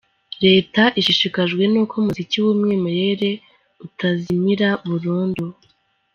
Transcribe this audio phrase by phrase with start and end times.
[0.45, 3.29] Leta ishishikajwe n’uko umuziki w’umwimerere
[3.85, 5.45] utazimira burundu.